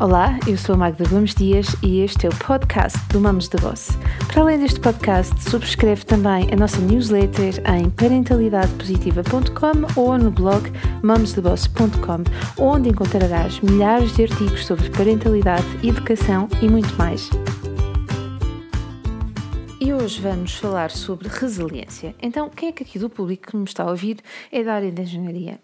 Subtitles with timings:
[0.00, 3.58] Olá, eu sou a Magda Gomes Dias e este é o podcast do Mamos da
[3.58, 3.98] Boss.
[4.28, 10.70] Para além deste podcast, subscreve também a nossa newsletter em parentalidadepositiva.com ou no blog
[11.02, 12.22] mamosdaboss.com,
[12.62, 17.28] onde encontrarás milhares de artigos sobre parentalidade, educação e muito mais.
[19.80, 22.14] E hoje vamos falar sobre resiliência.
[22.22, 24.18] Então, quem é que aqui do público que me está a ouvir
[24.52, 25.58] é da área da engenharia?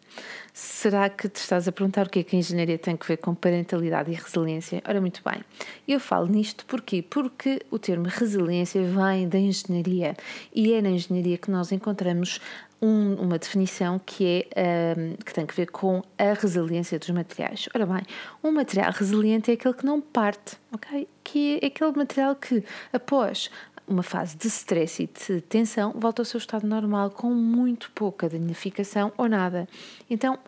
[0.56, 3.16] Será que te estás a perguntar o que é que a engenharia tem a ver
[3.16, 4.80] com parentalidade e resiliência?
[4.86, 5.42] Ora, muito bem.
[5.86, 7.02] Eu falo nisto porquê?
[7.02, 10.16] Porque o termo resiliência vem da engenharia
[10.54, 12.40] e é na engenharia que nós encontramos
[12.80, 17.68] um, uma definição que, é, um, que tem a ver com a resiliência dos materiais.
[17.74, 18.02] Ora bem,
[18.41, 21.08] um material resiliente é aquele que não parte, ok?
[21.24, 23.50] Que é aquele material que, após
[23.86, 28.28] uma fase de stress e de tensão, volta ao seu estado normal com muito pouca
[28.28, 29.68] danificação ou nada.
[30.08, 30.38] Então,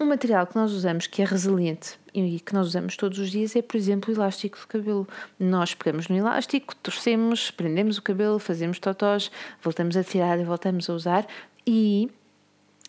[0.00, 3.54] um material que nós usamos que é resiliente e que nós usamos todos os dias
[3.54, 5.08] é, por exemplo, o elástico do cabelo.
[5.38, 9.30] Nós pegamos no elástico, torcemos, prendemos o cabelo, fazemos totós,
[9.62, 11.26] voltamos a tirar e voltamos a usar
[11.66, 12.10] e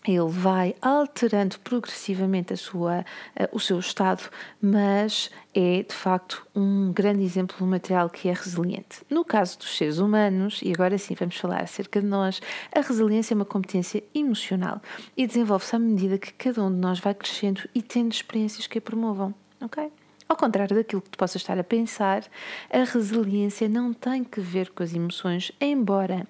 [0.06, 3.06] ele vai alterando progressivamente a sua,
[3.52, 4.30] o seu estado,
[4.62, 9.02] mas é de facto um grande exemplo de um material que é resiliente.
[9.09, 12.42] No caso dos seres humanos, e agora sim vamos falar acerca de nós,
[12.76, 14.81] a resiliência é uma competência emocional
[15.16, 18.78] e desenvolve-se à medida que cada um de nós vai crescendo e tendo experiências que
[18.78, 19.92] a promovam, ok?
[20.28, 22.24] Ao contrário daquilo que tu possas estar a pensar,
[22.70, 26.28] a resiliência não tem que ver com as emoções, embora.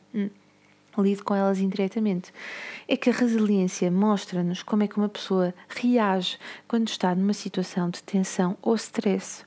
[0.97, 2.31] Lido com elas indiretamente.
[2.87, 7.89] É que a resiliência mostra-nos como é que uma pessoa reage quando está numa situação
[7.89, 9.43] de tensão ou stress.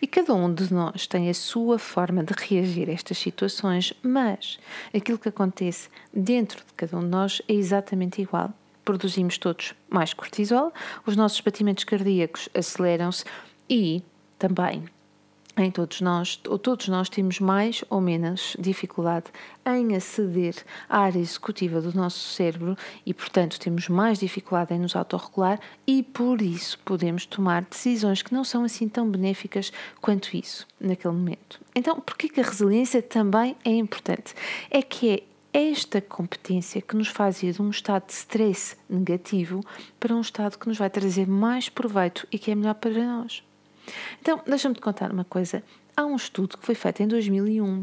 [0.00, 4.58] E cada um de nós tem a sua forma de reagir a estas situações, mas
[4.94, 8.52] aquilo que acontece dentro de cada um de nós é exatamente igual.
[8.84, 10.72] Produzimos todos mais cortisol,
[11.04, 13.24] os nossos batimentos cardíacos aceleram-se
[13.68, 14.02] e
[14.38, 14.84] também
[15.62, 19.26] em todos nós, todos nós temos mais ou menos dificuldade
[19.66, 20.54] em aceder
[20.88, 26.02] à área executiva do nosso cérebro e, portanto, temos mais dificuldade em nos autorregular e
[26.02, 31.60] por isso podemos tomar decisões que não são assim tão benéficas quanto isso naquele momento.
[31.74, 34.34] Então, por que a resiliência também é importante?
[34.70, 39.60] É que é esta competência que nos faz ir de um estado de stress negativo
[39.98, 43.42] para um estado que nos vai trazer mais proveito e que é melhor para nós.
[44.20, 45.62] Então, deixa-me te contar uma coisa.
[45.96, 47.82] Há um estudo que foi feito em 2001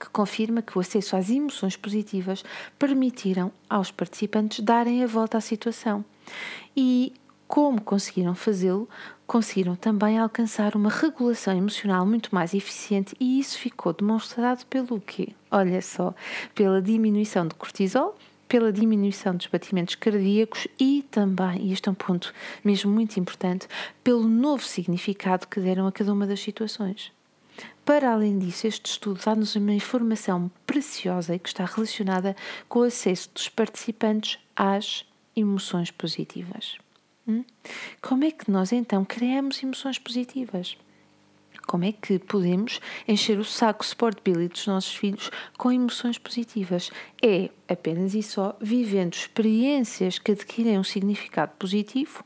[0.00, 2.42] que confirma que o acesso às emoções positivas
[2.78, 6.02] permitiram aos participantes darem a volta à situação.
[6.74, 7.12] E
[7.46, 8.88] como conseguiram fazê-lo,
[9.26, 15.34] conseguiram também alcançar uma regulação emocional muito mais eficiente e isso ficou demonstrado pelo quê?
[15.50, 16.14] Olha só,
[16.54, 18.16] pela diminuição de cortisol,
[18.50, 22.34] pela diminuição dos batimentos cardíacos e também, e este é um ponto
[22.64, 23.68] mesmo muito importante,
[24.02, 27.12] pelo novo significado que deram a cada uma das situações.
[27.84, 32.34] Para além disso, este estudo dá-nos uma informação preciosa e que está relacionada
[32.68, 35.06] com o acesso dos participantes às
[35.36, 36.76] emoções positivas.
[37.28, 37.44] Hum?
[38.02, 40.76] Como é que nós então criamos emoções positivas?
[41.66, 43.84] Como é que podemos encher o saco
[44.24, 46.90] Billy dos nossos filhos com emoções positivas?
[47.22, 52.24] É apenas e só vivendo experiências que adquirem um significado positivo,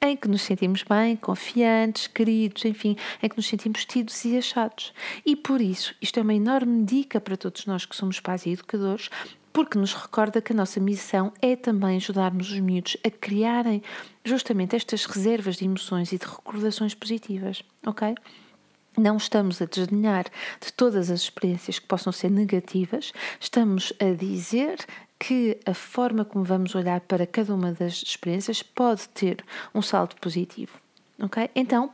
[0.00, 4.92] em que nos sentimos bem, confiantes, queridos, enfim, em que nos sentimos tidos e achados.
[5.24, 8.50] E por isso, isto é uma enorme dica para todos nós que somos pais e
[8.50, 9.10] educadores,
[9.52, 13.82] porque nos recorda que a nossa missão é também ajudarmos os miúdos a criarem
[14.22, 18.14] justamente estas reservas de emoções e de recordações positivas, ok?
[18.96, 20.24] Não estamos a desdenhar
[20.58, 24.78] de todas as experiências que possam ser negativas, estamos a dizer
[25.18, 30.16] que a forma como vamos olhar para cada uma das experiências pode ter um saldo
[30.16, 30.80] positivo.
[31.18, 31.50] Ok?
[31.54, 31.90] Então,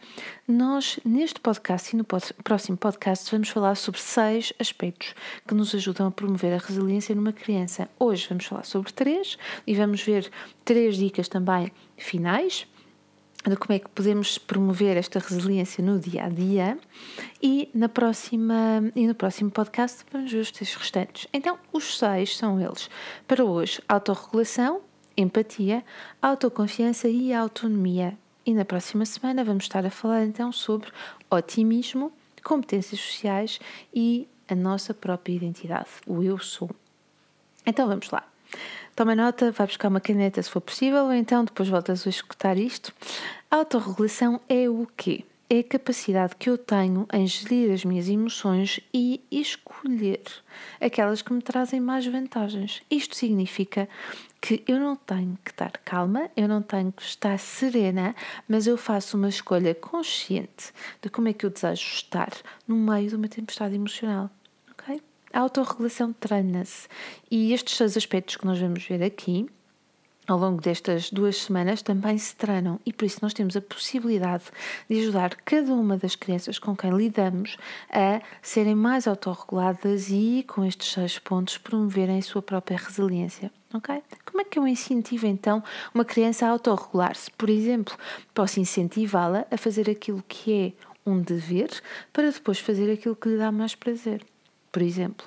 [0.49, 5.15] nós neste podcast e no próximo podcast vamos falar sobre seis aspectos
[5.47, 7.89] que nos ajudam a promover a resiliência numa criança.
[8.01, 10.29] Hoje vamos falar sobre três e vamos ver
[10.65, 12.67] três dicas também finais
[13.49, 16.79] de como é que podemos promover esta resiliência no dia a dia
[17.43, 21.27] e na próxima e no próximo podcast vamos ver os três restantes.
[21.33, 22.89] Então, os seis são eles.
[23.27, 24.81] Para hoje, autorregulação,
[25.17, 25.85] empatia,
[26.21, 28.17] autoconfiança e autonomia.
[28.47, 30.91] E na próxima semana vamos estar a falar então sobre
[31.31, 32.13] otimismo,
[32.43, 33.61] competências sociais
[33.95, 36.71] e a nossa própria identidade, o eu sou.
[37.65, 38.27] Então vamos lá.
[38.95, 42.59] Toma nota, vai buscar uma caneta se for possível, ou então depois voltas a escutar
[42.59, 42.93] isto.
[43.51, 45.25] A autorregulação é o quê?
[45.55, 50.23] é a capacidade que eu tenho em gerir as minhas emoções e escolher
[50.81, 52.81] aquelas que me trazem mais vantagens.
[52.91, 53.87] Isto significa
[54.41, 58.17] que eu não tenho que estar calma, eu não tenho que estar serena,
[58.49, 60.73] mas eu faço uma escolha consciente
[61.03, 62.33] de como é que eu desejo estar
[62.67, 64.31] no meio de uma tempestade emocional.
[65.33, 66.87] A autorregulação treina-se
[67.31, 69.49] e estes seis aspectos que nós vamos ver aqui
[70.27, 74.45] ao longo destas duas semanas também se treinam e por isso nós temos a possibilidade
[74.89, 77.57] de ajudar cada uma das crianças com quem lidamos
[77.91, 83.51] a serem mais autorreguladas e com estes seis pontos promoverem a sua própria resiliência.
[83.75, 84.03] Ok?
[84.27, 85.65] Como é que eu incentivo então
[85.95, 87.31] uma criança a autorregular-se?
[87.31, 87.97] Por exemplo,
[88.35, 91.71] posso incentivá-la a fazer aquilo que é um dever
[92.13, 94.23] para depois fazer aquilo que lhe dá mais prazer.
[94.73, 95.27] Por exemplo,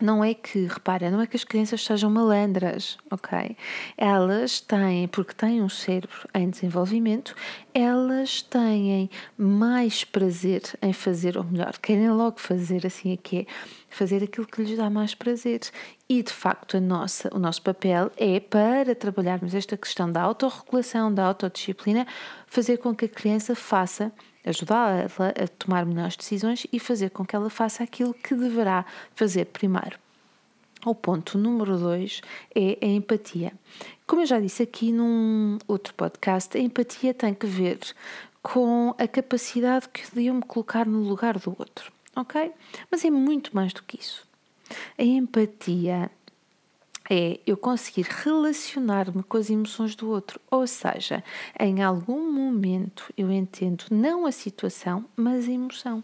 [0.00, 3.56] não é que, repara, não é que as crianças sejam malandras, ok?
[3.96, 7.34] Elas têm, porque têm um cérebro em desenvolvimento,
[7.72, 9.08] elas têm
[9.38, 14.62] mais prazer em fazer, ou melhor, querem logo fazer assim aqui, é fazer aquilo que
[14.62, 15.60] lhes dá mais prazer.
[16.08, 21.12] E de facto, a nossa, o nosso papel é para trabalharmos esta questão da autorregulação,
[21.12, 22.06] da autodisciplina,
[22.46, 24.12] fazer com que a criança faça
[24.46, 29.46] ajudá-la a tomar melhores decisões e fazer com que ela faça aquilo que deverá fazer
[29.46, 29.98] primeiro.
[30.84, 32.20] O ponto número dois
[32.54, 33.52] é a empatia.
[34.06, 37.80] Como eu já disse aqui num outro podcast, a empatia tem que ver
[38.40, 42.52] com a capacidade que de eu me colocar no lugar do outro, ok?
[42.88, 44.24] Mas é muito mais do que isso.
[44.96, 46.08] A empatia
[47.10, 51.22] é eu conseguir relacionar-me com as emoções do outro, ou seja,
[51.58, 56.02] em algum momento eu entendo não a situação, mas a emoção.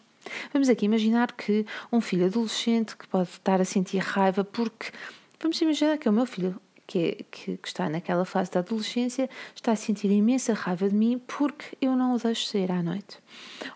[0.52, 4.92] Vamos aqui imaginar que um filho adolescente que pode estar a sentir raiva porque
[5.40, 8.60] vamos imaginar que é o meu filho que, é, que, que, está naquela fase da
[8.60, 12.82] adolescência está a sentir imensa raiva de mim porque eu não o deixo sair à
[12.82, 13.18] noite.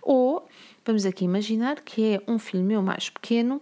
[0.02, 0.46] Ou
[0.84, 3.60] vamos aqui imaginar que é um filho meu mais pequeno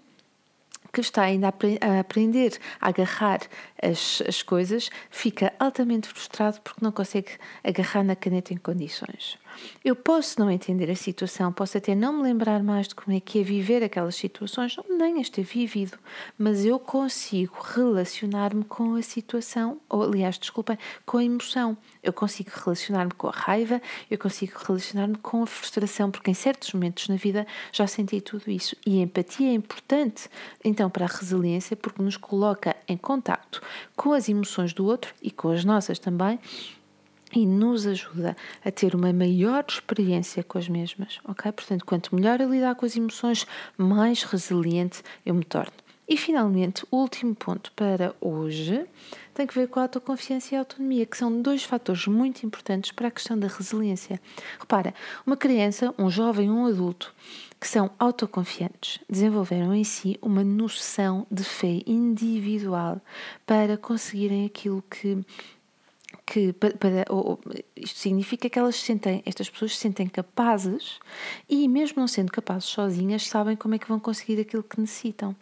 [0.95, 3.41] que está ainda a, aprender a agarrar
[3.85, 7.33] as, as coisas, fica altamente frustrado porque não consegue
[7.63, 9.39] agarrar na caneta em condições.
[9.85, 13.21] Eu posso não entender a situação, posso até não me lembrar mais de como é
[13.21, 15.99] que é viver aquelas situações, nem as ter vivido,
[16.37, 21.77] mas eu consigo relacionar-me com a situação, ou aliás, desculpem, com a emoção.
[22.03, 26.73] Eu consigo relacionar-me com a raiva, eu consigo relacionar-me com a frustração, porque em certos
[26.73, 28.77] momentos na vida já senti tudo isso.
[28.87, 30.29] E a empatia é importante,
[30.65, 33.63] então, para a resiliência, porque nos coloca em contacto
[33.97, 36.39] com as emoções do outro e com as nossas também
[37.35, 41.51] e nos ajuda a ter uma maior experiência com as mesmas, ok?
[41.51, 43.47] Portanto, quanto melhor eu lidar com as emoções,
[43.77, 45.84] mais resiliente eu me torno.
[46.07, 48.85] E finalmente, o último ponto para hoje
[49.33, 52.93] tem que ver com a autoconfiança e a autonomia, que são dois fatores muito importantes
[52.93, 54.21] para a questão da resiliência.
[54.61, 54.95] Repara,
[55.27, 57.15] uma criança, um jovem, um adulto
[57.59, 63.01] que são autoconfiantes desenvolveram em si uma noção de fé individual
[63.47, 65.25] para conseguirem aquilo que
[66.27, 67.39] que para, para ou,
[67.77, 70.99] isto significa que elas sentem, estas pessoas se sentem capazes
[71.49, 75.35] e mesmo não sendo capazes sozinhas, sabem como é que vão conseguir aquilo que necessitam,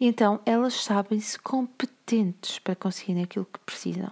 [0.00, 4.10] E então elas sabem-se competentes para conseguirem aquilo que precisam.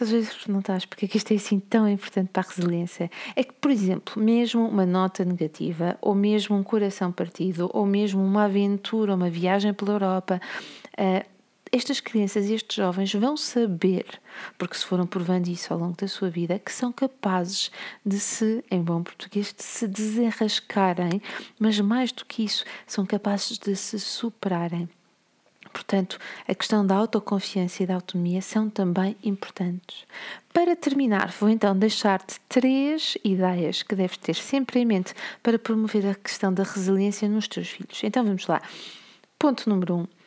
[0.00, 3.10] Às vezes perguntas porque é que isto é assim tão importante para a resiliência.
[3.36, 8.24] É que, por exemplo, mesmo uma nota negativa, ou mesmo um coração partido, ou mesmo
[8.24, 10.40] uma aventura, uma viagem pela Europa,
[10.98, 11.28] uh,
[11.72, 14.04] estas crianças e estes jovens vão saber,
[14.58, 17.70] porque se foram provando isso ao longo da sua vida, que são capazes
[18.04, 21.22] de se, em bom português, de se desenrascarem,
[21.58, 24.88] mas mais do que isso, são capazes de se superarem.
[25.72, 30.04] Portanto, a questão da autoconfiança e da autonomia são também importantes.
[30.52, 36.04] Para terminar, vou então deixar-te três ideias que deves ter sempre em mente para promover
[36.06, 38.02] a questão da resiliência nos teus filhos.
[38.02, 38.60] Então vamos lá.
[39.38, 40.19] Ponto número um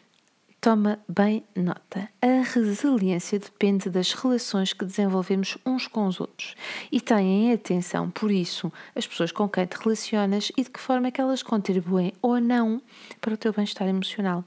[0.63, 2.07] Toma bem nota.
[2.21, 6.55] A resiliência depende das relações que desenvolvemos uns com os outros
[6.89, 11.09] e tenham atenção, por isso, as pessoas com quem te relacionas e de que forma
[11.09, 12.81] é que elas contribuem ou não
[13.19, 14.45] para o teu bem-estar emocional.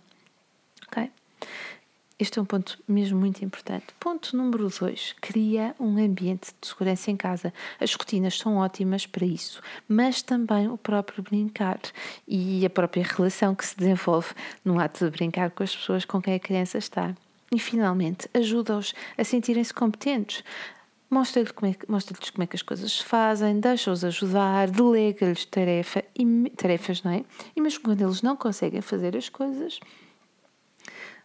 [0.89, 1.11] Ok?
[2.19, 3.85] Este é um ponto mesmo muito importante.
[4.01, 7.53] Ponto número dois: cria um ambiente de segurança em casa.
[7.79, 11.79] As rotinas são ótimas para isso, mas também o próprio brincar
[12.27, 14.29] e a própria relação que se desenvolve
[14.65, 17.15] no ato de brincar com as pessoas com quem a criança está.
[17.53, 20.43] E finalmente, ajuda-os a sentirem-se competentes.
[21.11, 26.03] Mostra-lhes como, é, mostra como é que as coisas se fazem, deixa-os ajudar, delega-lhes tarefa,
[26.57, 27.25] tarefas, não é?
[27.55, 29.79] E mesmo quando eles não conseguem fazer as coisas,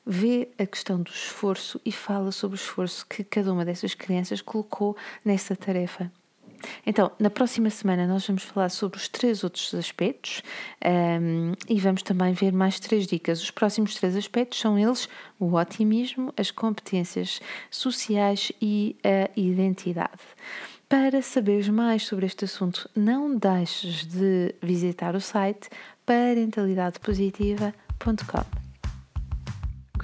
[0.06, 4.42] vê a questão do esforço e fala sobre o esforço que cada uma dessas crianças
[4.42, 6.12] colocou nessa tarefa.
[6.86, 10.42] Então, na próxima semana nós vamos falar sobre os três outros aspectos
[10.84, 13.42] um, e vamos também ver mais três dicas.
[13.42, 20.22] Os próximos três aspectos são eles o otimismo, as competências sociais e a identidade.
[20.88, 25.70] Para saberes mais sobre este assunto, não deixes de visitar o site
[26.06, 28.71] parentalidadepositiva.com.